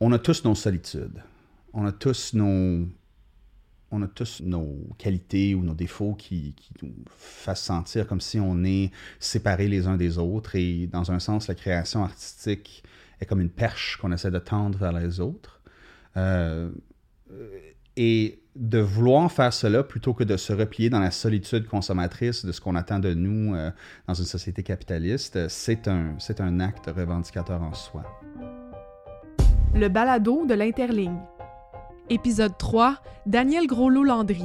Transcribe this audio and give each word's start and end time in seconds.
on 0.00 0.12
a 0.12 0.18
tous 0.18 0.44
nos 0.44 0.54
solitudes. 0.54 1.22
On 1.72 1.86
a 1.86 1.92
tous 1.92 2.34
nos, 2.34 2.88
on 3.90 4.02
a 4.02 4.08
tous 4.08 4.40
nos 4.42 4.88
qualités 4.98 5.54
ou 5.54 5.62
nos 5.62 5.74
défauts 5.74 6.14
qui, 6.14 6.54
nous 6.82 6.92
fassent 7.06 7.62
sentir 7.62 8.06
comme 8.06 8.20
si 8.20 8.40
on 8.40 8.64
est 8.64 8.90
séparés 9.18 9.68
les 9.68 9.86
uns 9.86 9.96
des 9.96 10.18
autres. 10.18 10.56
Et 10.56 10.86
dans 10.86 11.12
un 11.12 11.18
sens, 11.18 11.48
la 11.48 11.54
création 11.54 12.02
artistique 12.02 12.82
est 13.20 13.26
comme 13.26 13.40
une 13.40 13.50
perche 13.50 13.98
qu'on 13.98 14.10
essaie 14.12 14.30
de 14.30 14.38
tendre 14.38 14.78
vers 14.78 14.92
les 14.92 15.20
autres. 15.20 15.60
Euh, 16.16 16.70
et 17.96 18.42
de 18.56 18.78
vouloir 18.78 19.30
faire 19.30 19.52
cela 19.52 19.84
plutôt 19.84 20.12
que 20.12 20.24
de 20.24 20.36
se 20.36 20.52
replier 20.52 20.90
dans 20.90 20.98
la 20.98 21.10
solitude 21.10 21.66
consommatrice 21.66 22.44
de 22.44 22.50
ce 22.50 22.60
qu'on 22.60 22.74
attend 22.74 22.98
de 22.98 23.14
nous 23.14 23.54
euh, 23.54 23.70
dans 24.08 24.14
une 24.14 24.24
société 24.24 24.62
capitaliste, 24.62 25.48
c'est 25.48 25.86
un, 25.86 26.16
c'est 26.18 26.40
un 26.40 26.58
acte 26.58 26.86
revendicateur 26.86 27.62
en 27.62 27.74
soi. 27.74 28.04
Le 29.72 29.88
balado 29.88 30.46
de 30.46 30.54
l'Interligne. 30.54 31.20
Épisode 32.08 32.58
3, 32.58 32.96
Daniel 33.24 33.68
Groslo-Landry. 33.68 34.44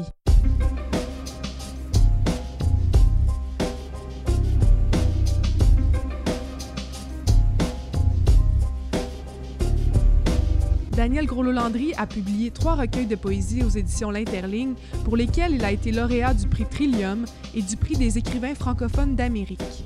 Daniel 10.91 11.26
Groslo-Landry 11.26 11.94
a 11.98 12.05
publié 12.05 12.52
trois 12.52 12.76
recueils 12.76 13.08
de 13.08 13.16
poésie 13.16 13.64
aux 13.64 13.70
éditions 13.70 14.12
L'Interligne, 14.12 14.76
pour 15.03 15.17
lesquels 15.17 15.55
il 15.55 15.66
a 15.66 15.72
été 15.72 15.92
lauréat 15.92 16.36
du 16.36 16.48
prix 16.48 16.66
Trillium 16.66 17.26
et 17.55 17.64
du 17.64 17.76
prix 17.78 17.95
des 17.95 18.20
écrivains 18.20 18.53
francophones 18.53 19.16
d'Amérique. 19.16 19.86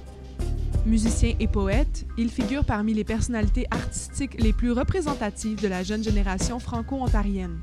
Musicien 0.90 1.36
et 1.40 1.48
poète, 1.48 2.08
il 2.18 2.32
figure 2.32 2.66
parmi 2.66 2.96
les 2.96 3.04
personnalités 3.04 3.68
artistiques 3.70 4.42
les 4.42 4.54
plus 4.54 4.72
représentatives 4.72 5.62
de 5.62 5.68
la 5.68 5.84
jeune 5.84 6.04
génération 6.04 6.58
franco-ontarienne. 6.58 7.60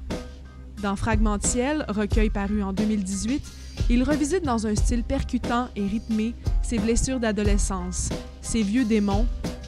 Dans 0.80 0.94
Fragmentiel, 0.94 1.84
recueil 1.88 2.30
paru 2.30 2.62
en 2.62 2.72
2018, 2.72 3.42
il 3.90 4.04
revisite 4.04 4.44
dans 4.44 4.68
un 4.68 4.76
style 4.76 5.02
percutant 5.02 5.68
et 5.74 5.84
rythmé 5.84 6.34
ses 6.62 6.78
blessures 6.78 7.18
d'adolescence, 7.18 8.10
ses 8.42 8.62
vieux 8.62 8.84
démons 8.84 9.26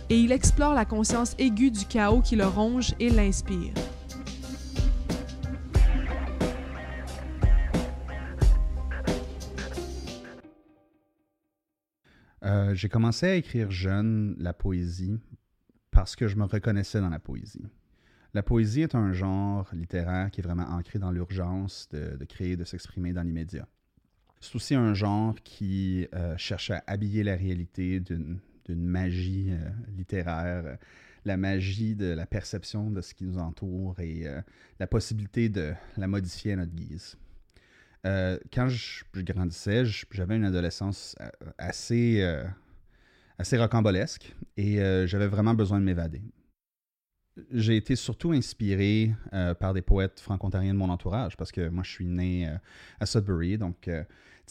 et 0.08 0.16
il 0.16 0.30
explore 0.30 0.74
la 0.74 0.84
conscience 0.84 1.34
aiguë 1.40 1.72
du 1.72 1.84
chaos 1.84 2.20
qui 2.20 2.36
le 2.36 2.46
ronge 2.46 2.94
et 3.00 3.10
l'inspire. 3.10 3.72
Euh, 12.48 12.74
j'ai 12.74 12.88
commencé 12.88 13.26
à 13.26 13.34
écrire 13.34 13.70
jeune 13.70 14.34
la 14.38 14.54
poésie 14.54 15.20
parce 15.90 16.16
que 16.16 16.28
je 16.28 16.36
me 16.36 16.44
reconnaissais 16.44 17.00
dans 17.00 17.10
la 17.10 17.18
poésie. 17.18 17.66
La 18.32 18.42
poésie 18.42 18.80
est 18.82 18.94
un 18.94 19.12
genre 19.12 19.68
littéraire 19.74 20.30
qui 20.30 20.40
est 20.40 20.44
vraiment 20.44 20.68
ancré 20.68 20.98
dans 20.98 21.10
l'urgence 21.10 21.88
de, 21.90 22.24
créer, 22.24 22.56
de 22.56 22.64
s'exprimer 22.64 23.12
dans 23.12 23.22
l'immédiat. 23.22 23.66
C'est 24.40 24.54
aussi 24.54 24.74
un 24.74 24.94
genre 24.94 25.34
qui 25.44 26.06
euh, 26.14 26.36
cherche 26.38 26.70
à 26.70 26.82
habiller 26.86 27.22
la 27.22 27.36
réalité 27.36 28.00
d'une 28.00 28.40
magie 28.68 29.48
euh, 29.50 29.68
littéraire, 29.96 30.78
la 31.26 31.36
magie 31.36 31.96
de 31.96 32.06
la 32.06 32.24
perception 32.24 32.90
de 32.90 33.02
ce 33.02 33.12
qui 33.12 33.24
nous 33.24 33.38
entoure 33.38 33.98
et 34.00 34.24
la 34.78 34.86
possibilité 34.86 35.50
de 35.50 35.74
la 35.98 36.06
modifier 36.06 36.52
à 36.52 36.56
notre 36.56 36.74
guise. 36.74 37.18
Euh, 38.08 38.38
quand 38.52 38.68
je, 38.68 39.04
grandissais, 39.22 39.84
j'avais 40.10 40.36
une 40.36 40.44
adolescence 40.44 41.14
assez, 41.58 42.24
assez 43.38 43.58
rocambolesque 43.58 44.34
et 44.56 44.76
j'avais 45.06 45.28
vraiment 45.28 45.54
besoin 45.54 45.78
de 45.78 45.84
m'évader. 45.84 46.22
J'ai 47.52 47.76
été 47.76 47.94
surtout 47.94 48.32
inspiré 48.32 49.14
par 49.60 49.74
des 49.74 49.82
poètes 49.82 50.18
franco-ontariens 50.18 50.72
de 50.72 50.78
mon 50.78 50.88
entourage 50.88 51.36
parce 51.36 51.52
que 51.52 51.68
moi 51.68 51.84
je 51.84 51.90
suis 51.90 52.06
né 52.06 52.50
à 52.98 53.06
Sudbury, 53.06 53.58
donc 53.58 53.88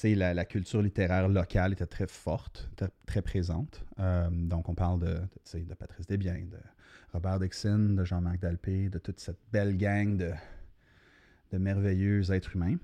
la, 0.03 0.33
la, 0.33 0.45
culture 0.45 0.81
littéraire 0.81 1.27
locale 1.27 1.73
était 1.73 1.85
très 1.85 2.07
forte, 2.07 2.69
très 3.05 3.21
présente. 3.21 3.83
Euh, 3.99 4.29
donc, 4.31 4.69
on 4.69 4.75
parle 4.75 4.99
de, 4.99 5.73
Patrice 5.75 6.07
Desbiens, 6.07 6.45
de 6.51 6.57
Robert 7.13 7.39
Dixon, 7.39 7.95
de 7.95 8.03
Jean-Marc 8.03 8.39
Dalpé, 8.39 8.89
de 8.89 8.99
toute 8.99 9.19
cette 9.19 9.39
belle 9.51 9.77
gang 9.77 10.17
de 11.51 11.57
merveilleux 11.57 12.31
êtres 12.31 12.55
humains. 12.55 12.77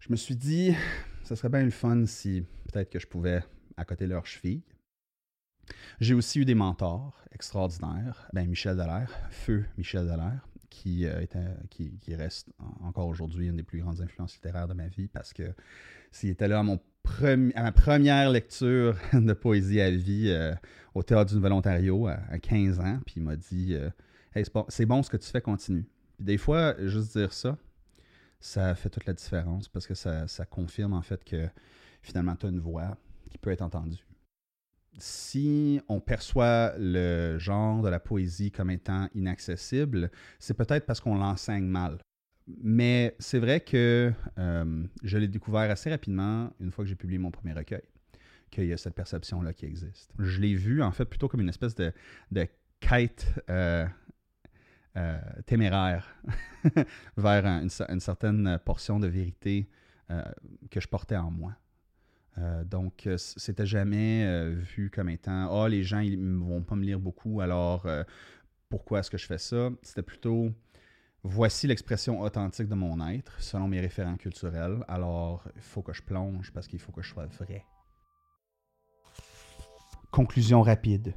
Je 0.00 0.10
me 0.10 0.16
suis 0.16 0.34
dit, 0.36 0.74
ce 1.24 1.34
serait 1.34 1.50
bien 1.50 1.62
le 1.62 1.70
fun 1.70 2.06
si 2.06 2.42
peut-être 2.72 2.90
que 2.90 2.98
je 2.98 3.06
pouvais 3.06 3.42
de 3.98 4.04
leur 4.06 4.26
cheville. 4.26 4.62
J'ai 6.00 6.14
aussi 6.14 6.40
eu 6.40 6.44
des 6.44 6.54
mentors 6.54 7.24
extraordinaires. 7.32 8.28
Ben, 8.32 8.48
Michel 8.48 8.76
Dallaire, 8.76 9.10
feu 9.30 9.64
Michel 9.78 10.06
Dallaire, 10.06 10.46
qui, 10.68 11.06
euh, 11.06 11.24
reste 12.10 12.50
encore 12.82 13.08
aujourd'hui 13.08 13.48
une 13.48 13.56
des 13.56 13.62
plus 13.62 13.80
grandes 13.80 14.00
influences 14.00 14.34
littéraires 14.34 14.68
de 14.68 14.74
ma 14.74 14.88
vie 14.88 15.08
parce 15.08 15.32
que 15.32 15.54
s'il 16.12 16.30
était 16.30 16.48
là 16.48 16.60
à, 16.60 16.62
ma 16.62 17.72
première 17.72 18.30
lecture 18.30 18.96
de 19.12 19.32
poésie 19.32 19.80
à 19.80 19.90
vie 19.90 20.28
euh, 20.28 20.54
au 20.94 21.02
Théâtre 21.02 21.30
du 21.30 21.36
Nouvel-Ontario 21.36 22.06
à, 22.06 22.38
15 22.38 22.80
ans, 22.80 23.00
puis 23.04 23.14
il 23.18 23.22
m'a 23.22 23.36
dit 23.36 23.74
euh, 23.74 23.90
c'est 24.68 24.86
bon, 24.86 25.02
ce 25.02 25.10
que 25.10 25.16
tu 25.16 25.28
fais, 25.28 25.40
continue. 25.40 25.86
Puis 26.16 26.24
des 26.24 26.38
fois, 26.38 26.74
juste 26.86 27.16
dire 27.16 27.32
ça, 27.32 27.56
ça 28.40 28.74
fait 28.74 28.90
toute 28.90 29.06
la 29.06 29.12
différence 29.12 29.68
parce 29.68 29.86
que 29.86 29.94
ça, 29.94 30.26
confirme 30.48 30.94
en 30.94 31.02
fait 31.02 31.22
que 31.24 31.48
finalement, 32.02 32.34
tu 32.36 32.46
as 32.46 32.48
une 32.48 32.60
voix 32.60 32.96
qui 33.30 33.38
peut 33.38 33.50
être 33.50 33.62
entendue 33.62 34.04
si 34.98 35.80
on 35.88 36.00
perçoit 36.00 36.74
le 36.78 37.38
genre 37.38 37.82
de 37.82 37.88
la 37.88 38.00
poésie 38.00 38.50
comme 38.50 38.70
étant 38.70 39.08
inaccessible, 39.14 40.10
c'est 40.38 40.54
peut-être 40.54 40.86
parce 40.86 41.00
qu'on 41.00 41.16
l'enseigne 41.16 41.64
mal. 41.64 41.98
Mais 42.62 43.14
c'est 43.18 43.38
vrai 43.38 43.60
que 43.60 44.12
euh, 44.38 44.84
je 45.02 45.18
l'ai 45.18 45.28
découvert 45.28 45.70
assez 45.70 45.90
rapidement 45.90 46.52
une 46.60 46.72
fois 46.72 46.84
que 46.84 46.88
j'ai 46.88 46.96
publié 46.96 47.18
mon 47.18 47.30
premier 47.30 47.52
recueil, 47.52 47.84
qu'il 48.50 48.66
y 48.66 48.72
a 48.72 48.76
cette 48.76 48.94
perception-là 48.94 49.52
qui 49.52 49.66
existe. 49.66 50.12
Je 50.18 50.40
l'ai 50.40 50.54
vu 50.54 50.82
en 50.82 50.90
fait 50.90 51.04
plutôt 51.04 51.28
comme 51.28 51.40
une 51.40 51.48
espèce 51.48 51.74
de, 51.74 51.92
quête 52.80 53.26
euh, 53.50 53.86
euh, 54.96 55.18
téméraire 55.46 56.16
vers 57.16 57.46
une, 57.46 58.00
certaine 58.00 58.58
portion 58.64 58.98
de 59.00 59.06
vérité 59.06 59.68
que 60.70 60.80
je 60.80 60.88
portais 60.88 61.16
en 61.16 61.30
moi. 61.30 61.54
Euh, 62.38 62.64
donc, 62.64 63.06
euh, 63.06 63.16
c'était 63.18 63.66
jamais 63.66 64.24
euh, 64.24 64.54
vu 64.54 64.90
comme 64.90 65.08
étant 65.08 65.46
Ah, 65.50 65.64
oh, 65.64 65.66
les 65.66 65.82
gens, 65.82 66.00
ils 66.00 66.18
vont 66.18 66.62
pas 66.62 66.76
me 66.76 66.84
lire 66.84 66.98
beaucoup, 66.98 67.40
alors 67.40 67.86
pourquoi 68.68 69.00
est-ce 69.00 69.10
que 69.10 69.18
je 69.18 69.26
fais 69.26 69.38
ça 69.38 69.70
C'était 69.82 70.02
plutôt 70.02 70.50
Voici 71.22 71.66
l'expression 71.66 72.22
authentique 72.22 72.66
de 72.66 72.74
mon 72.74 73.06
être, 73.06 73.38
selon 73.42 73.68
mes 73.68 73.80
référents 73.80 74.16
culturels, 74.16 74.82
alors 74.88 75.44
il 75.54 75.60
faut 75.60 75.82
que 75.82 75.92
je 75.92 76.00
plonge 76.00 76.50
parce 76.50 76.66
qu'il 76.66 76.78
faut 76.78 76.92
que 76.92 77.02
je 77.02 77.10
sois 77.10 77.26
vrai. 77.26 77.66
Conclusion 80.10 80.62
rapide. 80.62 81.12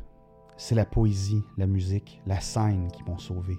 C'est 0.58 0.76
la 0.76 0.86
poésie, 0.86 1.44
la 1.58 1.68
musique, 1.68 2.22
la 2.26 2.40
scène 2.40 2.90
qui 2.92 3.04
m'ont 3.04 3.18
sauvé. 3.18 3.58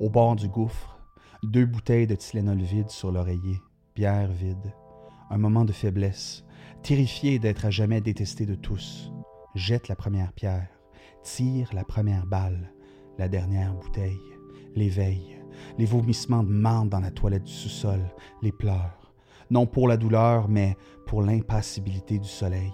Au 0.00 0.10
bord 0.10 0.36
du 0.36 0.48
gouffre, 0.48 0.98
deux 1.42 1.66
bouteilles 1.66 2.06
de 2.06 2.14
Tylenol 2.14 2.60
vide 2.60 2.90
sur 2.90 3.12
l'oreiller, 3.12 3.60
bière 3.94 4.30
vide, 4.30 4.74
un 5.30 5.38
moment 5.38 5.64
de 5.64 5.72
faiblesse, 5.72 6.44
terrifié 6.82 7.38
d'être 7.38 7.64
à 7.64 7.70
jamais 7.70 8.00
détesté 8.00 8.46
de 8.46 8.54
tous, 8.54 9.12
jette 9.54 9.88
la 9.88 9.96
première 9.96 10.32
pierre, 10.32 10.68
tire 11.22 11.70
la 11.72 11.84
première 11.84 12.26
balle, 12.26 12.72
la 13.18 13.28
dernière 13.28 13.74
bouteille, 13.74 14.20
l'éveil, 14.74 15.38
les 15.78 15.84
vomissements 15.84 16.42
de 16.42 16.50
marde 16.50 16.88
dans 16.88 17.00
la 17.00 17.10
toilette 17.10 17.44
du 17.44 17.52
sous-sol, 17.52 18.00
les 18.42 18.52
pleurs, 18.52 19.14
non 19.50 19.66
pour 19.66 19.88
la 19.88 19.96
douleur, 19.96 20.48
mais 20.48 20.76
pour 21.06 21.22
l'impassibilité 21.22 22.18
du 22.18 22.28
soleil, 22.28 22.72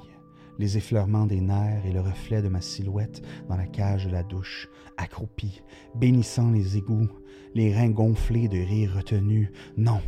les 0.59 0.77
effleurements 0.77 1.27
des 1.27 1.41
nerfs 1.41 1.85
et 1.87 1.93
le 1.93 2.01
reflet 2.01 2.43
de 2.43 2.49
ma 2.49 2.61
silhouette 2.61 3.23
dans 3.49 3.57
la 3.57 3.67
cage 3.67 4.07
de 4.07 4.11
la 4.11 4.23
douche, 4.23 4.69
accroupi, 4.97 5.63
bénissant 5.95 6.51
les 6.51 6.77
égouts, 6.77 7.09
les 7.55 7.75
reins 7.75 7.91
gonflés 7.91 8.49
de 8.49 8.59
rire 8.59 8.95
retenu. 8.97 9.53
Non, 9.77 10.01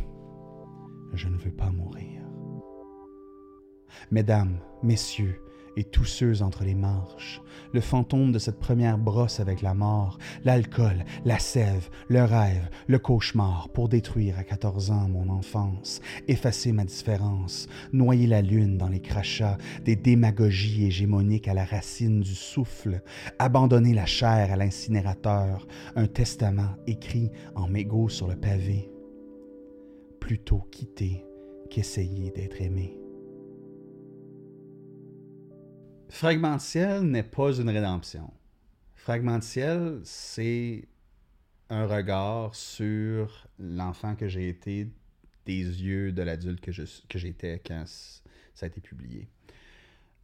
je 1.13 1.27
ne 1.27 1.37
veux 1.37 1.51
pas 1.51 1.71
mourir. 1.71 2.21
Mesdames, 4.11 4.59
messieurs, 4.83 5.41
et 5.79 5.85
tous 5.85 6.03
ceux 6.03 6.41
entre 6.41 6.65
les 6.65 6.75
marches, 6.75 7.41
le 7.71 7.79
fantôme 7.79 8.33
de 8.33 8.39
cette 8.39 8.59
première 8.59 8.97
brosse 8.97 9.39
avec 9.39 9.61
la 9.61 9.73
mort, 9.73 10.17
l'alcool, 10.43 11.05
la 11.23 11.39
sève, 11.39 11.89
le 12.09 12.21
rêve, 12.21 12.69
le 12.87 12.99
cauchemar, 12.99 13.69
pour 13.69 13.87
détruire 13.87 14.37
à 14.37 14.43
quatorze 14.43 14.91
ans 14.91 15.07
mon 15.07 15.29
enfance, 15.29 16.01
effacer 16.27 16.73
ma 16.73 16.83
différence, 16.83 17.67
noyer 17.93 18.27
la 18.27 18.41
lune 18.41 18.77
dans 18.77 18.89
les 18.89 18.99
crachats 18.99 19.57
des 19.85 19.95
démagogies 19.95 20.85
hégémoniques 20.85 21.47
à 21.47 21.53
la 21.53 21.63
racine 21.63 22.19
du 22.19 22.35
souffle, 22.35 23.01
abandonner 23.39 23.93
la 23.93 24.05
chair 24.05 24.51
à 24.51 24.57
l'incinérateur, 24.57 25.65
un 25.95 26.07
testament 26.07 26.75
écrit 26.87 27.31
en 27.55 27.69
mégots 27.69 28.09
sur 28.09 28.27
le 28.27 28.35
pavé. 28.35 28.91
Plutôt 30.19 30.67
quitter 30.71 31.23
qu'essayer 31.69 32.31
d'être 32.31 32.61
aimé. 32.61 32.98
Fragmentiel 36.09 37.03
n'est 37.03 37.23
pas 37.23 37.53
une 37.53 37.69
rédemption. 37.69 38.33
Fragmentiel, 38.95 40.01
c'est 40.03 40.87
un 41.69 41.85
regard 41.85 42.55
sur 42.55 43.47
l'enfant 43.59 44.15
que 44.15 44.27
j'ai 44.27 44.49
été 44.49 44.87
des 45.45 45.63
yeux 45.63 46.11
de 46.11 46.21
l'adulte 46.21 46.61
que, 46.61 46.71
j'étais 47.17 47.61
quand 47.65 47.83
ça 47.85 48.65
a 48.65 48.67
été 48.67 48.81
publié. 48.81 49.29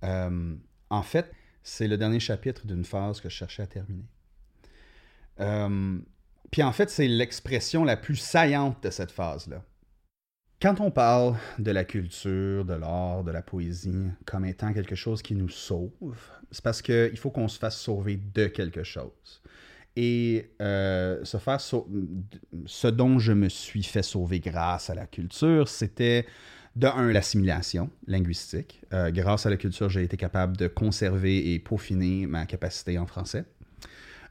Euh, 0.03 0.55
en 0.89 1.03
fait, 1.03 1.31
c'est 1.63 1.87
le 1.87 1.97
dernier 1.97 2.19
chapitre 2.19 2.65
d'une 2.65 2.85
phase 2.85 3.21
que 3.21 3.29
je 3.29 3.35
cherchais 3.35 3.63
à 3.63 3.67
terminer. 3.67 4.05
Euh, 5.39 5.99
puis 6.51 6.63
en 6.63 6.71
fait, 6.71 6.89
c'est 6.89 7.07
l'expression 7.07 7.83
la 7.83 7.97
plus 7.97 8.15
saillante 8.15 8.83
de 8.83 8.89
cette 8.89 9.11
phase-là. 9.11 9.63
Quand 10.65 10.81
on 10.81 10.89
parle 10.89 11.35
de 11.59 11.69
la 11.69 11.83
culture, 11.83 12.65
de 12.65 12.73
l'art, 12.73 13.23
de 13.23 13.29
la 13.29 13.43
poésie 13.43 14.07
comme 14.25 14.45
étant 14.45 14.73
quelque 14.73 14.95
chose 14.95 15.21
qui 15.21 15.35
nous 15.35 15.47
sauve, 15.47 15.91
c'est 16.49 16.63
parce 16.63 16.81
qu'il 16.81 17.15
faut 17.19 17.29
qu'on 17.29 17.47
se 17.47 17.59
fasse 17.59 17.79
sauver 17.79 18.19
de 18.33 18.47
quelque 18.47 18.81
chose. 18.81 19.43
Et 19.95 20.49
euh, 20.63 21.23
ce 21.23 22.87
dont 22.87 23.19
je 23.19 23.31
me 23.33 23.47
suis 23.47 23.83
fait 23.83 24.01
sauver 24.01 24.39
grâce 24.39 24.89
à 24.89 24.95
la 24.95 25.05
culture, 25.05 25.67
c'était 25.67 26.25
de 26.75 26.87
un, 26.87 27.11
l'assimilation 27.11 27.91
linguistique. 28.07 28.81
Euh, 28.91 29.11
grâce 29.11 29.45
à 29.45 29.51
la 29.51 29.57
culture, 29.57 29.89
j'ai 29.89 30.01
été 30.01 30.17
capable 30.17 30.57
de 30.57 30.67
conserver 30.67 31.53
et 31.53 31.59
peaufiner 31.59 32.25
ma 32.25 32.47
capacité 32.47 32.97
en 32.97 33.05
français. 33.05 33.45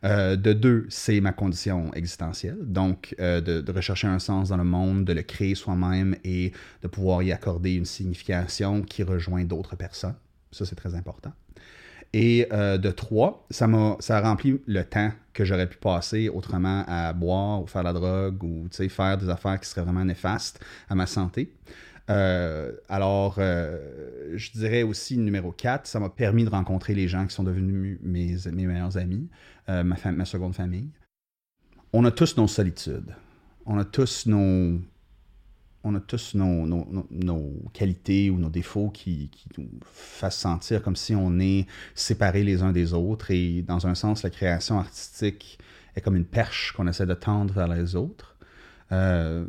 Euh, 0.04 0.36
de 0.36 0.52
deux, 0.52 0.86
c'est 0.90 1.20
ma 1.20 1.32
condition 1.32 1.92
existentielle, 1.94 2.58
donc 2.60 3.14
euh, 3.20 3.40
de, 3.40 3.72
rechercher 3.72 4.06
un 4.06 4.18
sens 4.18 4.50
dans 4.50 4.58
le 4.58 4.64
monde, 4.64 5.04
de 5.04 5.12
le 5.14 5.22
créer 5.22 5.54
soi-même 5.54 6.14
et 6.24 6.52
de 6.82 6.88
pouvoir 6.88 7.22
y 7.22 7.32
accorder 7.32 7.74
une 7.74 7.86
signification 7.86 8.82
qui 8.82 9.02
rejoint 9.02 9.44
d'autres 9.44 9.76
personnes. 9.76 10.16
Ça, 10.52 10.66
c'est 10.66 10.76
très 10.76 10.94
important. 10.94 11.32
Et 12.12 12.46
euh, 12.52 12.76
de 12.76 12.90
trois, 12.90 13.46
ça, 13.50 13.66
m'a, 13.66 13.96
ça 13.98 14.18
a 14.18 14.20
rempli 14.20 14.60
le 14.66 14.84
temps 14.84 15.10
que 15.32 15.44
j'aurais 15.44 15.68
pu 15.68 15.78
passer 15.78 16.28
autrement 16.28 16.84
à 16.86 17.12
boire 17.12 17.62
ou 17.62 17.66
faire 17.66 17.82
la 17.82 17.92
drogue 17.92 18.42
ou 18.44 18.68
faire 18.70 19.18
des 19.18 19.28
affaires 19.28 19.58
qui 19.58 19.68
seraient 19.68 19.82
vraiment 19.82 20.04
néfastes 20.04 20.62
à 20.88 20.94
ma 20.94 21.06
santé. 21.06 21.50
Alors, 22.08 23.36
je 23.38 24.50
dirais 24.52 24.82
aussi 24.82 25.16
numéro 25.16 25.52
4, 25.52 25.86
ça 25.86 26.00
m'a 26.00 26.10
permis 26.10 26.44
de 26.44 26.50
rencontrer 26.50 26.94
les 26.94 27.08
gens 27.08 27.26
qui 27.26 27.34
sont 27.34 27.44
devenus 27.44 27.98
mes, 28.02 28.36
meilleurs 28.52 28.96
amis. 28.98 29.28
Euh, 29.70 29.82
ma, 29.82 30.24
seconde 30.26 30.54
famille. 30.54 30.90
On 31.94 32.04
a 32.04 32.10
tous 32.10 32.36
nos 32.36 32.46
solitudes. 32.46 33.14
On 33.64 33.78
a 33.78 33.84
tous 33.84 34.26
nos, 34.26 34.78
on 35.84 35.94
a 35.94 36.00
tous 36.00 36.34
nos, 36.34 37.70
qualités 37.72 38.28
ou 38.28 38.38
nos 38.38 38.50
défauts 38.50 38.90
qui, 38.90 39.30
qui, 39.30 39.48
nous 39.56 39.70
fassent 39.82 40.38
sentir 40.38 40.82
comme 40.82 40.96
si 40.96 41.14
on 41.14 41.38
est 41.40 41.66
séparés 41.94 42.44
les 42.44 42.62
uns 42.62 42.72
des 42.72 42.92
autres. 42.92 43.30
Et 43.30 43.62
dans 43.62 43.86
un 43.86 43.94
sens, 43.94 44.22
la 44.22 44.28
création 44.28 44.78
artistique 44.78 45.58
est 45.96 46.02
comme 46.02 46.16
une 46.16 46.26
perche 46.26 46.72
qu'on 46.72 46.86
essaie 46.86 47.06
de 47.06 47.14
tendre 47.14 47.54
vers 47.54 47.68
les 47.68 47.96
autres. 47.96 48.36
Euh, 48.92 49.46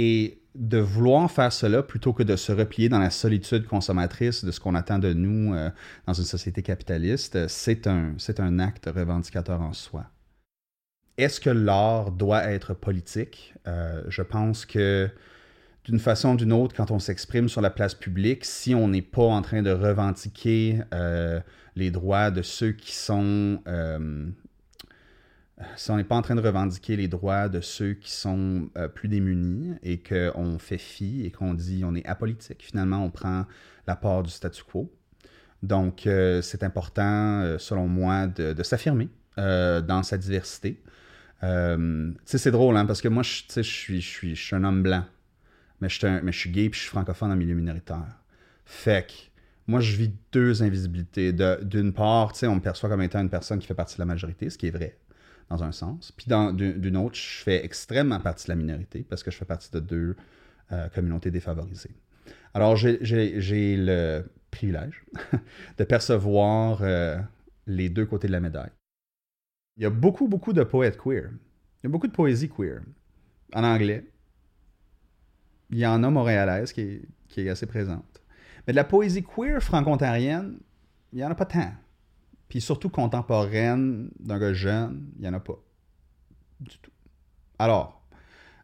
et 0.00 0.38
de 0.54 0.78
vouloir 0.78 1.28
faire 1.28 1.52
cela 1.52 1.82
plutôt 1.82 2.12
que 2.12 2.22
de 2.22 2.36
se 2.36 2.52
replier 2.52 2.88
dans 2.88 3.00
la 3.00 3.10
solitude 3.10 3.66
consommatrice 3.66 4.44
de 4.44 4.52
ce 4.52 4.60
qu'on 4.60 4.76
attend 4.76 5.00
de 5.00 5.12
nous 5.12 5.54
euh, 5.54 5.70
dans 6.06 6.12
une 6.12 6.24
société 6.24 6.62
capitaliste, 6.62 7.48
c'est 7.48 7.88
un, 7.88 8.14
c'est 8.16 8.38
un 8.38 8.60
acte 8.60 8.86
revendicateur 8.86 9.60
en 9.60 9.72
soi. 9.72 10.06
Est-ce 11.16 11.40
que 11.40 11.50
l'art 11.50 12.12
doit 12.12 12.44
être 12.44 12.74
politique? 12.74 13.54
Euh, 13.66 14.04
je 14.08 14.22
pense 14.22 14.64
que 14.66 15.10
d'une 15.82 15.98
façon 15.98 16.34
ou 16.34 16.36
d'une 16.36 16.52
autre, 16.52 16.76
quand 16.76 16.92
on 16.92 17.00
s'exprime 17.00 17.48
sur 17.48 17.60
la 17.60 17.70
place 17.70 17.94
publique, 17.94 18.44
si 18.44 18.76
on 18.76 18.86
n'est 18.86 19.02
pas 19.02 19.24
en 19.24 19.42
train 19.42 19.62
de 19.62 19.72
revendiquer 19.72 20.80
euh, 20.94 21.40
les 21.74 21.90
droits 21.90 22.30
de 22.30 22.42
ceux 22.42 22.70
qui 22.70 22.94
sont 22.94 23.60
si 25.76 25.90
on 25.90 25.96
n'est 25.96 26.04
pas 26.04 26.16
en 26.16 26.22
train 26.22 26.34
de 26.34 26.40
revendiquer 26.40 26.96
les 26.96 27.08
droits 27.08 27.48
de 27.48 27.60
ceux 27.60 27.94
qui 27.94 28.12
sont 28.12 28.70
euh, 28.76 28.88
plus 28.88 29.08
démunis 29.08 29.74
et 29.82 30.00
qu'on 30.00 30.58
fait 30.58 30.78
fi 30.78 31.24
et 31.24 31.30
qu'on 31.30 31.54
dit 31.54 31.82
on 31.84 31.94
est 31.94 32.06
apolitique, 32.06 32.62
finalement 32.62 33.04
on 33.04 33.10
prend 33.10 33.46
la 33.86 33.96
part 33.96 34.22
du 34.22 34.30
statu 34.30 34.62
quo. 34.62 34.92
Donc 35.62 36.06
euh, 36.06 36.42
c'est 36.42 36.62
important, 36.62 37.40
euh, 37.42 37.58
selon 37.58 37.88
moi, 37.88 38.26
de, 38.28 38.62
s'affirmer 38.62 39.08
dans 39.36 40.02
sa 40.02 40.18
diversité. 40.18 40.82
tu 41.40 41.46
sais, 42.24 42.38
c'est 42.38 42.50
drôle, 42.50 42.76
hein, 42.76 42.86
parce 42.86 43.00
que 43.00 43.06
moi, 43.06 43.22
je, 43.22 43.42
je, 43.54 43.62
suis, 43.62 44.00
je, 44.00 44.34
suis, 44.34 44.56
un 44.56 44.64
homme 44.64 44.82
blanc, 44.82 45.04
mais 45.80 45.88
je, 45.88 46.30
suis 46.32 46.50
gay 46.50 46.64
et 46.64 46.70
je 46.72 46.78
suis 46.78 46.88
francophone 46.88 47.30
en 47.30 47.36
milieu 47.36 47.54
minoritaire. 47.54 48.18
Fait 48.64 49.06
que 49.06 49.12
moi, 49.68 49.78
je 49.78 49.96
vis 49.96 50.12
deux 50.32 50.64
invisibilités. 50.64 51.32
D'une 51.62 51.92
part, 51.92 52.32
on 52.42 52.54
me 52.56 52.60
perçoit 52.60 52.88
comme 52.88 53.02
étant 53.02 53.20
une 53.20 53.30
personne 53.30 53.60
qui 53.60 53.66
fait 53.68 53.74
partie 53.74 53.94
de 53.94 54.00
la 54.00 54.06
majorité, 54.06 54.50
ce 54.50 54.58
qui 54.58 54.66
est 54.66 54.72
vrai 54.72 54.98
dans 55.50 55.64
un 55.64 55.72
sens. 55.72 56.12
Puis 56.12 56.26
d'une 56.26 56.96
autre, 56.96 57.16
je 57.16 57.42
fais 57.42 57.64
extrêmement 57.64 58.20
partie 58.20 58.46
de 58.46 58.52
la 58.52 58.56
minorité 58.56 59.04
parce 59.08 59.22
que 59.22 59.30
je 59.30 59.36
fais 59.36 59.44
partie 59.44 59.70
de 59.70 59.80
deux 59.80 60.16
euh, 60.72 60.88
communautés 60.88 61.30
défavorisées. 61.30 61.94
Alors, 62.54 62.76
j'ai 62.76 63.76
le 63.76 64.24
privilège 64.50 65.04
de 65.78 65.84
percevoir 65.84 66.82
euh, 66.82 67.18
les 67.66 67.88
deux 67.88 68.06
côtés 68.06 68.26
de 68.26 68.32
la 68.32 68.40
médaille. 68.40 68.70
Il 69.76 69.82
y 69.82 69.86
a 69.86 69.90
beaucoup, 69.90 70.28
beaucoup 70.28 70.52
de 70.52 70.64
poètes 70.64 70.98
queer. 70.98 71.30
Il 71.30 71.84
y 71.84 71.86
a 71.86 71.88
beaucoup 71.88 72.08
de 72.08 72.12
poésie 72.12 72.48
queer. 72.48 72.80
En 73.54 73.64
anglais. 73.64 74.04
Il 75.70 75.78
y 75.78 75.86
en 75.86 76.02
a 76.02 76.10
montréalaise 76.10 76.72
qui 76.72 76.80
est, 76.80 77.02
qui 77.28 77.42
est 77.42 77.48
assez 77.48 77.66
présente. 77.66 78.22
Mais 78.66 78.72
de 78.72 78.76
la 78.76 78.84
poésie 78.84 79.22
queer 79.22 79.62
franco-ontarienne, 79.62 80.58
il 81.12 81.18
n'y 81.18 81.24
en 81.24 81.30
a 81.30 81.34
pas 81.34 81.46
tant. 81.46 81.72
Puis 82.48 82.60
surtout 82.60 82.88
contemporaine 82.88 84.10
d'un 84.18 84.38
gars 84.38 84.52
jeune, 84.52 85.10
il 85.16 85.22
n'y 85.22 85.28
en 85.28 85.34
a 85.34 85.40
pas. 85.40 85.58
Du 86.60 86.78
tout. 86.78 86.90
Alors, 87.58 87.98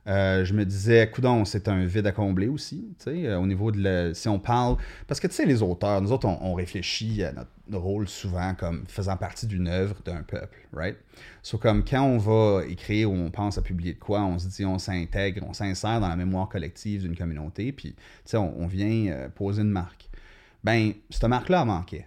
euh, 0.07 0.45
je 0.45 0.53
me 0.53 0.65
disais, 0.67 1.11
coudon, 1.11 1.45
c'est 1.47 1.67
un 1.67 1.87
vide 1.87 2.07
à 2.07 2.13
combler 2.13 2.49
aussi, 2.49 2.95
tu 2.99 3.05
sais, 3.05 3.27
euh, 3.27 3.39
au 3.39 3.47
niveau 3.47 3.73
de 3.73 3.83
la, 3.83 4.15
si 4.15 4.29
on 4.29 4.39
parle, 4.39 4.77
parce 5.07 5.19
que 5.19 5.27
tu 5.27 5.33
sais, 5.33 5.47
les 5.47 5.63
auteurs, 5.63 6.03
nous 6.03 6.13
autres, 6.13 6.27
on, 6.27 6.53
réfléchit 6.53 7.25
à 7.25 7.33
notre, 7.33 7.51
rôle 7.73 8.07
souvent 8.07 8.55
comme 8.55 8.85
faisant 8.87 9.17
partie 9.17 9.47
d'une 9.47 9.67
œuvre 9.67 9.97
d'un 10.05 10.23
peuple, 10.23 10.69
right? 10.75 10.99
So, 11.43 11.57
comme 11.57 11.83
quand 11.83 12.03
on 12.03 12.19
va 12.19 12.67
écrire 12.67 13.11
ou 13.11 13.15
on 13.15 13.31
pense 13.31 13.57
à 13.57 13.63
publier 13.63 13.95
de 13.95 13.99
quoi, 13.99 14.23
on 14.23 14.39
se 14.39 14.49
dit, 14.49 14.67
on 14.67 14.79
s'intègre, 14.79 15.43
on 15.49 15.55
s'insère 15.55 15.99
dans 16.01 16.09
la 16.09 16.17
mémoire 16.17 16.51
collective 16.51 17.03
d'une 17.03 17.17
communauté, 17.17 17.73
puis, 17.73 17.95
tu 17.95 18.03
sais, 18.27 18.37
on, 18.37 18.67
vient 18.67 19.11
euh, 19.11 19.29
poser 19.31 19.63
une 19.63 19.71
marque. 19.71 20.11
Ben, 20.63 20.93
cette 21.09 21.25
marque-là 21.25 21.65
manquait. 21.65 22.07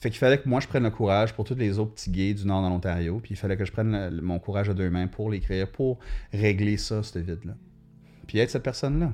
Fait 0.00 0.10
qu'il 0.10 0.18
fallait 0.18 0.38
que 0.38 0.48
moi 0.48 0.60
je 0.60 0.68
prenne 0.68 0.82
le 0.82 0.90
courage 0.90 1.32
pour 1.34 1.44
tous 1.44 1.54
les 1.54 1.78
autres 1.78 1.92
petits 1.92 2.10
gays 2.10 2.34
du 2.34 2.46
nord 2.46 2.62
de 2.62 2.68
l'Ontario, 2.68 3.20
puis 3.22 3.32
il 3.32 3.36
fallait 3.36 3.56
que 3.56 3.64
je 3.64 3.72
prenne 3.72 4.20
mon 4.20 4.38
courage 4.38 4.68
à 4.68 4.74
deux 4.74 4.90
mains 4.90 5.06
pour 5.06 5.30
l'écrire, 5.30 5.70
pour 5.70 5.98
régler 6.32 6.76
ça, 6.76 7.02
ce 7.02 7.18
vide-là. 7.18 7.54
Puis 8.26 8.38
être 8.38 8.50
cette 8.50 8.62
personne-là. 8.62 9.12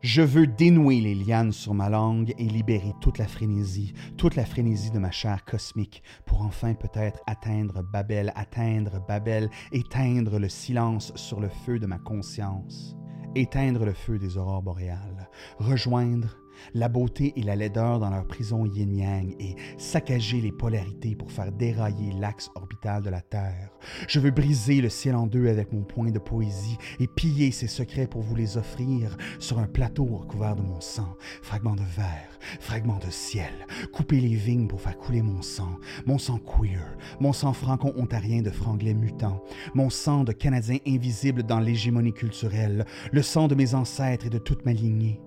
Je 0.00 0.22
veux 0.22 0.46
dénouer 0.46 1.00
les 1.00 1.16
lianes 1.16 1.50
sur 1.50 1.74
ma 1.74 1.88
langue 1.88 2.32
et 2.38 2.44
libérer 2.44 2.92
toute 3.00 3.18
la 3.18 3.26
frénésie, 3.26 3.94
toute 4.16 4.36
la 4.36 4.46
frénésie 4.46 4.92
de 4.92 5.00
ma 5.00 5.10
chair 5.10 5.44
cosmique, 5.44 6.04
pour 6.24 6.42
enfin 6.42 6.74
peut-être 6.74 7.20
atteindre 7.26 7.82
Babel, 7.82 8.32
atteindre 8.36 9.04
Babel, 9.08 9.50
éteindre 9.72 10.38
le 10.38 10.48
silence 10.48 11.12
sur 11.16 11.40
le 11.40 11.48
feu 11.48 11.80
de 11.80 11.86
ma 11.86 11.98
conscience, 11.98 12.96
éteindre 13.34 13.84
le 13.84 13.92
feu 13.92 14.20
des 14.20 14.36
aurores 14.36 14.62
boréales, 14.62 15.28
rejoindre 15.58 16.36
la 16.74 16.88
beauté 16.88 17.32
et 17.36 17.42
la 17.42 17.56
laideur 17.56 17.98
dans 17.98 18.10
leur 18.10 18.26
prison 18.26 18.66
yin-yang 18.66 19.34
et 19.38 19.56
saccager 19.76 20.40
les 20.40 20.52
polarités 20.52 21.14
pour 21.14 21.30
faire 21.32 21.52
dérailler 21.52 22.12
l'axe 22.18 22.50
orbital 22.54 23.02
de 23.02 23.10
la 23.10 23.20
Terre. 23.20 23.70
Je 24.08 24.20
veux 24.20 24.30
briser 24.30 24.80
le 24.80 24.88
ciel 24.88 25.14
en 25.14 25.26
deux 25.26 25.48
avec 25.48 25.72
mon 25.72 25.82
point 25.82 26.10
de 26.10 26.18
poésie 26.18 26.76
et 27.00 27.06
piller 27.06 27.50
ses 27.50 27.68
secrets 27.68 28.06
pour 28.06 28.22
vous 28.22 28.34
les 28.34 28.56
offrir 28.56 29.16
sur 29.38 29.58
un 29.58 29.66
plateau 29.66 30.04
recouvert 30.04 30.56
de 30.56 30.62
mon 30.62 30.80
sang, 30.80 31.16
fragments 31.42 31.76
de 31.76 31.82
verre, 31.82 32.38
fragments 32.60 32.98
de 32.98 33.10
ciel, 33.10 33.66
couper 33.92 34.20
les 34.20 34.34
vignes 34.34 34.68
pour 34.68 34.80
faire 34.80 34.98
couler 34.98 35.22
mon 35.22 35.42
sang, 35.42 35.78
mon 36.06 36.18
sang 36.18 36.38
queer, 36.38 36.96
mon 37.20 37.32
sang 37.32 37.52
franco-ontarien 37.52 38.42
de 38.42 38.50
franglais 38.50 38.94
mutant, 38.94 39.42
mon 39.74 39.90
sang 39.90 40.24
de 40.24 40.32
Canadien 40.32 40.78
invisible 40.86 41.42
dans 41.42 41.60
l'hégémonie 41.60 42.12
culturelle, 42.12 42.86
le 43.12 43.22
sang 43.22 43.48
de 43.48 43.54
mes 43.54 43.74
ancêtres 43.74 44.26
et 44.26 44.30
de 44.30 44.38
toute 44.38 44.64
ma 44.64 44.72
lignée 44.72 45.20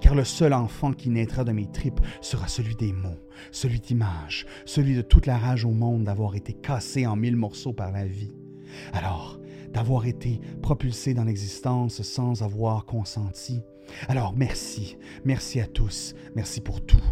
car 0.00 0.14
le 0.14 0.24
seul 0.24 0.52
enfant 0.52 0.92
qui 0.92 1.10
naîtra 1.10 1.44
de 1.44 1.52
mes 1.52 1.70
tripes 1.70 2.00
sera 2.20 2.48
celui 2.48 2.76
des 2.76 2.92
mots, 2.92 3.20
celui 3.52 3.80
d'images, 3.80 4.46
celui 4.64 4.94
de 4.94 5.02
toute 5.02 5.26
la 5.26 5.38
rage 5.38 5.64
au 5.64 5.72
monde 5.72 6.04
d'avoir 6.04 6.34
été 6.34 6.52
cassé 6.52 7.06
en 7.06 7.16
mille 7.16 7.36
morceaux 7.36 7.72
par 7.72 7.92
la 7.92 8.06
vie. 8.06 8.32
Alors, 8.92 9.38
d'avoir 9.72 10.06
été 10.06 10.40
propulsé 10.62 11.14
dans 11.14 11.24
l'existence 11.24 12.02
sans 12.02 12.42
avoir 12.42 12.84
consenti. 12.84 13.60
Alors 14.08 14.34
merci, 14.36 14.96
merci 15.24 15.60
à 15.60 15.66
tous, 15.66 16.14
merci 16.34 16.60
pour 16.60 16.84
tout. 16.84 17.02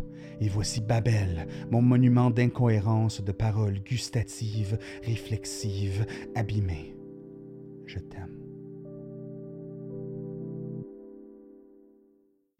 Et 0.40 0.48
voici 0.48 0.80
Babel, 0.80 1.46
mon 1.70 1.80
monument 1.80 2.30
d'incohérence 2.30 3.22
de 3.22 3.32
paroles 3.32 3.80
gustatives, 3.80 4.78
réflexives, 5.02 6.06
abîmées. 6.34 6.94
Je 7.86 7.98
t'aime. 7.98 8.35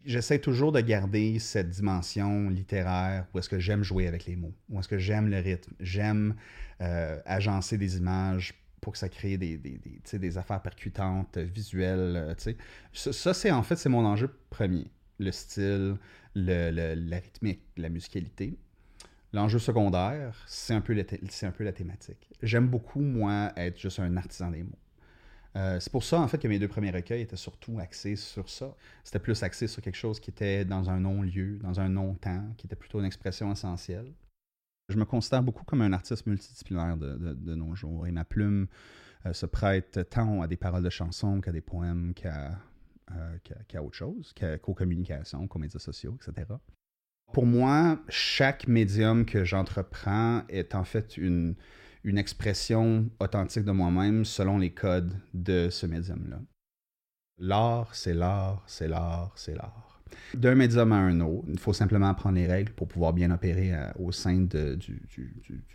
J'essaie 0.07 0.39
toujours 0.39 0.71
de 0.71 0.79
garder 0.79 1.37
cette 1.37 1.69
dimension 1.69 2.49
littéraire 2.49 3.27
où 3.33 3.39
est-ce 3.39 3.49
que 3.49 3.59
j'aime 3.59 3.83
jouer 3.83 4.07
avec 4.07 4.25
les 4.25 4.35
mots, 4.35 4.53
où 4.69 4.79
est-ce 4.79 4.87
que 4.87 4.97
j'aime 4.97 5.27
le 5.27 5.37
rythme, 5.37 5.73
j'aime 5.79 6.35
euh, 6.81 7.19
agencer 7.25 7.77
des 7.77 7.97
images 7.97 8.53
pour 8.81 8.93
que 8.93 8.99
ça 8.99 9.09
crée 9.09 9.37
des, 9.37 9.57
des, 9.57 10.37
affaires 10.37 10.61
percutantes, 10.61 11.37
visuelles. 11.37 12.15
Euh, 12.15 12.53
ça, 12.93 13.33
c'est 13.33 13.51
en 13.51 13.63
fait, 13.63 13.75
c'est 13.75 13.89
mon 13.89 14.05
enjeu 14.05 14.33
premier. 14.49 14.87
Le 15.19 15.31
style, 15.31 15.97
le, 16.35 16.93
la 16.95 17.19
rythmique, 17.19 17.61
la 17.75 17.89
musicalité. 17.89 18.57
L'enjeu 19.33 19.59
secondaire, 19.59 20.41
c'est 20.47 20.73
un, 20.73 20.79
peu 20.79 20.95
un 20.97 21.51
peu 21.51 21.63
la 21.65 21.73
thématique. 21.73 22.29
J'aime 22.41 22.67
beaucoup, 22.67 23.01
moi, 23.01 23.51
être 23.57 23.77
juste 23.77 23.99
un 23.99 24.15
artisan 24.15 24.51
des 24.51 24.63
mots. 24.63 24.77
Euh, 25.57 25.79
c'est 25.79 25.91
pour 25.91 26.03
ça, 26.03 26.19
en 26.19 26.27
fait, 26.27 26.37
que 26.37 26.47
mes 26.47 26.59
deux 26.59 26.67
premiers 26.67 26.91
recueils 26.91 27.21
étaient 27.21 27.35
surtout 27.35 27.79
axés 27.79 28.15
sur 28.15 28.49
ça. 28.49 28.75
C'était 29.03 29.19
plus 29.19 29.41
axé 29.41 29.67
sur 29.67 29.81
quelque 29.81 29.95
chose 29.95 30.19
qui 30.19 30.29
était 30.29 30.65
dans 30.65 30.89
un 30.89 30.99
non-lieu, 30.99 31.57
dans 31.57 31.79
un 31.79 31.89
non-temps, 31.89 32.53
qui 32.57 32.67
était 32.67 32.75
plutôt 32.75 32.99
une 32.99 33.05
expression 33.05 33.51
essentielle. 33.51 34.13
Je 34.89 34.97
me 34.97 35.05
considère 35.05 35.41
beaucoup 35.41 35.65
comme 35.65 35.81
un 35.81 35.93
artiste 35.93 36.27
multidisciplinaire 36.27 36.95
de, 36.97 37.55
nos 37.55 37.75
jours, 37.75 38.05
et 38.05 38.11
ma 38.11 38.23
plume 38.23 38.67
euh, 39.25 39.33
se 39.33 39.45
prête 39.45 40.07
tant 40.09 40.41
à 40.41 40.47
des 40.47 40.57
paroles 40.57 40.83
de 40.83 40.89
chansons 40.89 41.41
qu'à 41.41 41.51
des 41.51 41.61
poèmes, 41.61 42.13
qu'à 42.13 42.51
euh, 43.11 43.79
autre 43.79 43.95
chose, 43.95 44.33
qu'aux 44.61 44.75
communications, 44.75 45.47
qu'aux 45.47 45.59
médias 45.59 45.79
sociaux, 45.79 46.15
etc. 46.15 46.47
Pour 47.33 47.45
moi, 47.45 47.99
chaque 48.09 48.67
médium 48.67 49.25
que 49.25 49.43
j'entreprends 49.43 50.43
est 50.47 50.75
en 50.75 50.83
fait 50.85 51.17
une, 51.17 51.55
une 52.07 52.17
expression 52.17 53.09
authentique 53.19 53.65
de 53.65 53.71
moi-même 53.71 54.23
selon 54.23 54.57
les 54.57 54.69
codes 54.69 55.13
de 55.33 55.67
ce 55.69 55.85
médium-là. 55.85 56.39
L'art, 57.37 57.93
c'est 57.93 58.13
l'art, 58.13 58.63
c'est 58.65 58.87
l'art, 58.87 59.33
c'est 59.35 59.53
l'art. 59.53 60.01
D'un 60.33 60.55
médium 60.55 60.93
à 60.93 60.95
un 60.95 61.19
autre, 61.19 61.45
il 61.49 61.59
faut 61.59 61.73
simplement 61.73 62.07
apprendre 62.07 62.37
les 62.37 62.47
règles 62.47 62.71
pour 62.71 62.87
pouvoir 62.87 63.11
bien 63.11 63.29
opérer 63.29 63.73
euh, 63.73 63.91
au 63.99 64.13
sein 64.13 64.39
du, 64.39 65.01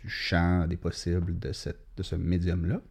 champ 0.07 0.65
des 0.67 0.75
possibles 0.75 1.37
de, 1.37 1.51
ce 1.53 2.15
médium-là. 2.15 2.81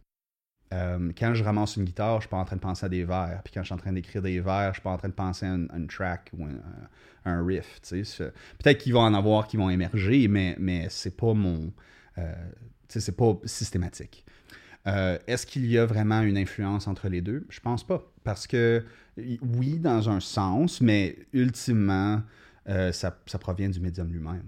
Euh, 0.73 1.11
quand 1.17 1.33
je 1.33 1.43
ramasse 1.43 1.75
une 1.75 1.83
guitare, 1.83 2.21
je 2.21 2.21
suis 2.21 2.29
pas 2.29 2.37
en 2.37 2.45
train 2.45 2.55
de 2.55 2.61
penser 2.61 2.85
à 2.85 2.89
des 2.89 3.03
vers. 3.03 3.41
Puis 3.43 3.53
quand 3.53 3.59
je 3.59 3.65
suis 3.65 3.75
en 3.75 3.77
train 3.77 3.91
d'écrire 3.91 4.21
des 4.21 4.39
vers, 4.39 4.69
je 4.69 4.75
suis 4.75 4.83
pas 4.83 4.91
en 4.91 4.97
train 4.97 5.09
de 5.09 5.13
penser 5.13 5.45
à 5.45 5.49
une, 5.49 5.87
track 5.87 6.31
ou 6.37 6.47
un, 7.25 7.45
riff. 7.45 7.81
Peut-être 7.91 8.77
qu'il 8.77 8.93
va 8.93 9.01
en 9.01 9.13
avoir 9.13 9.47
qui 9.47 9.57
vont 9.57 9.69
émerger, 9.69 10.29
mais, 10.29 10.55
mais 10.57 10.87
c'est 10.89 11.17
pas 11.17 11.33
mon. 11.33 11.73
Euh, 12.17 12.33
c'est 12.87 13.15
pas 13.15 13.39
systématique. 13.45 14.25
Euh, 14.87 15.17
est-ce 15.27 15.45
qu'il 15.45 15.65
y 15.65 15.77
a 15.77 15.85
vraiment 15.85 16.21
une 16.21 16.37
influence 16.37 16.87
entre 16.87 17.07
les 17.07 17.21
deux? 17.21 17.45
Je 17.49 17.59
pense 17.59 17.85
pas. 17.85 18.03
Parce 18.23 18.47
que, 18.47 18.83
oui, 19.17 19.79
dans 19.79 20.09
un 20.09 20.19
sens, 20.19 20.81
mais 20.81 21.17
ultimement, 21.31 22.21
euh, 22.69 22.91
ça, 22.91 23.17
ça, 23.25 23.37
provient 23.37 23.69
du 23.69 23.79
médium 23.79 24.11
lui-même. 24.11 24.47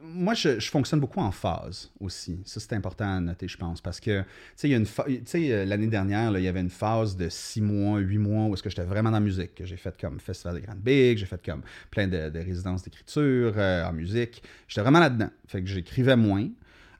Moi, 0.00 0.32
je, 0.34 0.60
fonctionne 0.60 1.00
beaucoup 1.00 1.20
en 1.20 1.32
phase 1.32 1.90
aussi. 2.00 2.40
Ça, 2.44 2.60
c'est 2.60 2.72
important 2.72 3.16
à 3.16 3.20
noter, 3.20 3.48
je 3.48 3.58
pense. 3.58 3.80
Parce 3.80 4.00
que, 4.00 4.22
tu 4.56 4.86
sais, 5.26 5.52
euh, 5.52 5.64
l'année 5.64 5.88
dernière, 5.88 6.36
il 6.38 6.44
y 6.44 6.48
avait 6.48 6.60
une 6.60 6.70
phase 6.70 7.16
de 7.16 7.28
six 7.28 7.60
mois, 7.60 7.98
huit 7.98 8.18
mois 8.18 8.46
où 8.46 8.54
est-ce 8.54 8.62
que 8.62 8.70
j'étais 8.70 8.84
vraiment 8.84 9.10
dans 9.10 9.16
la 9.16 9.24
musique. 9.24 9.56
que 9.56 9.66
J'ai 9.66 9.76
fait 9.76 10.00
comme 10.00 10.20
Festival 10.20 10.54
des 10.54 10.62
Grandes 10.62 10.80
Big, 10.80 11.18
j'ai 11.18 11.26
fait 11.26 11.44
comme 11.44 11.62
plein 11.90 12.06
de, 12.06 12.30
de 12.30 12.38
résidences 12.38 12.84
d'écriture 12.84 13.58
en 13.58 13.92
musique. 13.92 14.42
J'étais 14.68 14.82
vraiment 14.82 15.00
là-dedans. 15.00 15.30
Fait 15.46 15.60
que 15.60 15.68
j'écrivais 15.68 16.16
moins. 16.16 16.48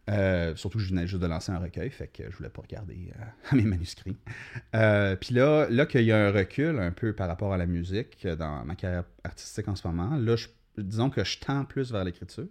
Euh, 0.09 0.57
surtout 0.57 0.79
que 0.79 0.85
je 0.85 0.91
venais 0.91 1.07
juste 1.07 1.23
de 1.23 1.27
lancer 1.27 1.53
un 1.53 1.59
recueil, 1.59 1.91
fait 1.91 2.09
que 2.09 2.31
je 2.31 2.37
voulais 2.37 2.49
pas 2.49 2.62
regarder 2.62 3.12
euh, 3.21 3.25
mes 3.57 3.65
manuscrits. 3.65 4.17
Euh, 4.75 5.17
puis 5.17 5.35
là, 5.35 5.69
là 5.69 5.87
qu'il 5.87 6.05
y 6.05 6.12
a 6.12 6.29
un 6.29 6.31
recul 6.31 6.79
un 6.79 6.93
peu 6.93 7.12
par 7.12 7.29
rapport 7.29 7.53
à 7.53 7.59
la 7.59 7.67
musique 7.67 8.27
dans 8.27 8.65
ma 8.65 8.75
carrière 8.75 9.05
artistique 9.25 9.69
en 9.69 9.77
ce 9.77 9.87
moment, 9.87 10.17
là, 10.17 10.37
disons 10.79 11.11
que 11.11 11.25
je 11.25 11.38
tends 11.38 11.65
plus 11.65 11.93
vers 11.93 12.05
l'écriture 12.05 12.49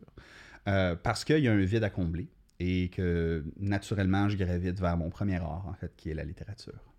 parce 0.65 1.23
qu'il 1.23 1.39
y 1.39 1.47
a 1.47 1.53
un 1.53 1.63
vide 1.63 1.85
à 1.85 1.89
combler 1.89 2.27
et 2.59 2.89
que 2.89 3.45
naturellement, 3.57 4.27
je 4.27 4.35
gravite 4.35 4.79
vers 4.81 4.97
mon 4.97 5.09
premier 5.09 5.37
art, 5.37 5.65
en 5.65 5.73
fait, 5.73 5.95
qui 5.95 6.09
est 6.09 6.13
la 6.13 6.25
littérature. 6.25 6.93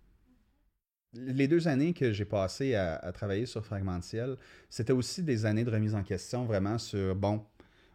Les 1.13 1.47
deux 1.47 1.67
années 1.67 1.93
que 1.93 2.11
j'ai 2.11 2.25
passées 2.25 2.73
à, 2.73 2.95
à, 2.95 3.11
travailler 3.11 3.45
sur 3.45 3.63
Fragmentiel, 3.63 4.37
c'était 4.69 4.93
aussi 4.93 5.21
des 5.21 5.45
années 5.45 5.63
de 5.63 5.69
remise 5.69 5.93
en 5.93 6.01
question 6.01 6.45
vraiment 6.45 6.79
sur, 6.79 7.15
bon, 7.15 7.45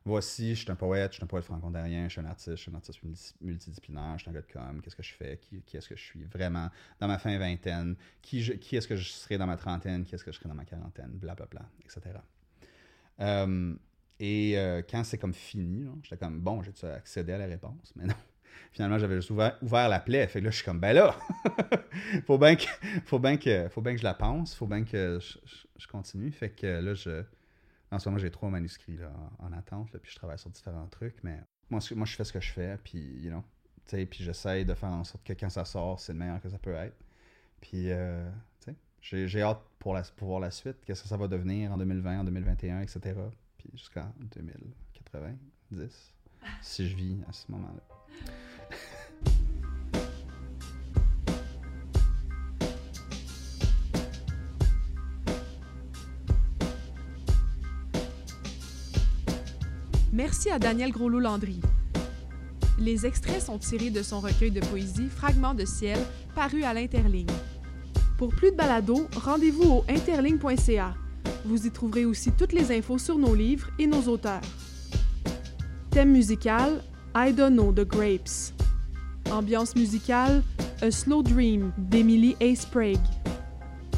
voici, 0.05 0.55
je 0.55 0.63
suis 0.63 0.71
un 0.71 0.77
poète, 0.77 1.13
je 1.13 1.17
suis 1.17 1.25
un 1.25 1.27
poète 1.27 1.45
franco-ontarien, 1.45 2.05
je 2.05 2.13
suis 2.13 2.21
un 2.21 2.27
artiste, 2.27 2.57
je 2.57 2.63
suis 2.63 2.71
un 2.71 2.75
artiste 2.75 3.01
multidisciplinaire, 3.41 4.19
je 4.19 4.23
suis 4.23 4.31
un 4.31 4.35
gars 4.35 4.43
de 4.43 4.53
com, 4.53 4.81
qu'est-ce 4.83 4.97
que 4.97 5.03
je 5.03 5.15
fais, 5.15 5.39
qui, 5.39 5.77
est-ce 5.77 5.89
que 5.89 5.97
je 5.97 6.03
suis 6.03 6.25
vraiment 6.25 6.71
dans 7.01 7.09
ma 7.09 7.19
fin 7.19 7.37
vingtaine, 7.39 7.97
qui, 8.21 8.41
est-ce 8.41 8.87
que 8.87 8.97
je 8.97 9.09
serai 9.09 9.39
dans 9.39 9.47
ma 9.47 9.57
trentaine, 9.57 10.05
qui 10.05 10.15
est-ce 10.15 10.25
que 10.25 10.33
je 10.33 10.37
serai 10.37 10.49
dans 10.49 10.55
ma 10.55 10.65
quarantaine, 10.65 11.11
blablabla, 11.13 11.63
etc. 11.85 12.17
Euh, 13.21 13.75
et 14.21 14.59
euh, 14.59 14.83
quand 14.89 15.05
c'est 15.05 15.19
comme 15.19 15.35
fini, 15.35 15.87
j'étais 16.03 16.19
comme, 16.19 16.41
bon, 16.41 16.63
j'ai 16.63 16.87
accédé 16.89 17.33
à 17.33 17.39
la 17.39 17.47
réponse, 17.47 17.93
mais 17.97 18.05
non. 18.05 18.15
Finalement, 18.73 18.99
j'avais 18.99 19.17
juste 19.17 19.31
ouvert, 19.31 19.89
la 19.89 20.01
plaie. 20.01 20.27
Fait 20.27 20.41
que 20.41 20.45
là, 20.45 20.51
je 20.51 20.57
suis 20.57 20.65
comme, 20.65 20.81
ben 20.81 20.93
là, 20.93 21.17
faut 22.27 22.39
bien 22.39 22.57
que, 22.57 22.65
faut 23.05 23.19
bien 23.21 23.37
que, 23.37 23.69
faut 23.69 23.81
bien 23.81 23.93
que 23.93 23.99
je 23.99 24.05
la 24.05 24.15
pense, 24.15 24.55
faut 24.55 24.67
bien 24.67 24.85
que 24.85 25.19
je, 25.21 25.39
je 25.77 25.87
continue. 25.87 26.31
Fait 26.33 26.51
que 26.51 26.67
là, 26.67 26.95
je, 26.95 27.23
en 27.91 27.99
ce 27.99 28.09
moment, 28.09 28.19
j'ai 28.19 28.31
trois 28.31 28.51
manuscrits 28.51 28.99
en, 29.39 29.53
attente, 29.53 29.97
puis 29.99 30.13
je 30.13 30.17
travaille 30.17 30.39
sur 30.39 30.51
différents 30.51 30.87
trucs, 30.89 31.23
mais 31.23 31.41
moi, 31.71 31.81
moi, 31.95 32.07
je 32.07 32.17
fais 32.17 32.25
ce 32.25 32.33
que 32.33 32.41
je 32.41 32.53
fais, 32.53 32.79
puis, 32.83 32.99
you 32.99 33.31
know, 33.31 33.45
puis 33.87 34.25
j'essaye 34.25 34.65
de 34.65 34.75
faire 34.75 34.91
en 34.91 35.05
sorte 35.05 35.25
que 35.25 35.33
quand 35.33 35.51
ça 35.51 35.65
sort, 35.65 36.01
c'est 36.01 36.13
le 36.13 36.19
meilleur 36.19 36.41
que 36.41 36.49
ça 36.49 36.59
peut 36.59 36.75
être. 36.75 36.97
Puis, 37.61 37.91
euh, 37.91 38.29
j'ai 39.01 39.43
hâte 39.43 39.61
pour, 39.79 39.95
la, 39.95 40.03
pour 40.17 40.29
voir 40.29 40.41
la 40.41 40.51
suite, 40.51 40.77
qu'est-ce 40.85 41.03
que 41.03 41.09
ça 41.09 41.17
va 41.17 41.29
devenir 41.29 41.73
en 41.73 41.77
2020, 41.77 42.21
en 42.21 42.25
2021, 42.25 42.81
etc. 42.81 43.15
Puis 43.59 43.71
jusqu'en 43.75 44.13
2090, 44.35 46.15
si 46.63 46.89
je 46.89 46.97
vis 46.97 47.19
à 47.29 47.33
ce 47.33 47.51
moment-là. 47.53 47.83
Merci 60.15 60.49
à 60.49 60.61
Daniel 60.61 60.93
Groslo-Landry. 60.93 61.61
Les 62.79 63.05
extraits 63.05 63.43
sont 63.43 63.59
tirés 63.59 63.91
de 63.91 64.01
son 64.01 64.21
recueil 64.21 64.53
de 64.53 64.61
poésie 64.61 65.09
Fragments 65.09 65.55
de 65.55 65.65
ciel, 65.65 65.99
paru 66.37 66.63
à 66.63 66.73
l'Interligne. 66.73 67.27
Pour 68.17 68.29
plus 68.29 68.53
de 68.53 68.57
balados, 68.57 69.09
rendez-vous 69.17 69.65
au 69.65 69.85
interligne.ca. 69.89 70.95
Vous 71.45 71.67
y 71.67 71.71
trouverez 71.73 72.05
aussi 72.05 72.31
toutes 72.31 72.53
les 72.53 72.71
infos 72.71 72.97
sur 72.97 73.19
nos 73.19 73.35
livres 73.35 73.69
et 73.81 73.89
nos 73.89 74.03
auteurs. 74.03 74.41
Thème 75.91 76.13
musical 76.13 76.81
I 77.17 77.33
Don't 77.33 77.55
Know 77.55 77.73
the 77.73 77.85
Grapes. 77.85 78.55
Ambiance 79.33 79.75
musicale 79.75 80.45
A 80.81 80.93
Slow 80.93 81.25
Dream 81.25 81.73
d'Emily 81.77 82.37
A. 82.41 82.55
Sprague. 82.55 82.99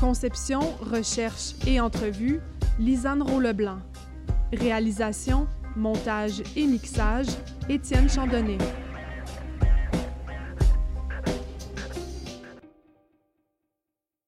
Conception, 0.00 0.60
recherche 0.80 1.52
et 1.66 1.78
entrevue 1.78 2.40
Lisanne 2.78 3.20
Rolleblanc. 3.20 3.80
Réalisation 4.54 5.46
Montage 5.76 6.42
et 6.56 6.66
mixage, 6.66 7.26
Étienne 7.68 8.08
Chandonnet. 8.08 8.58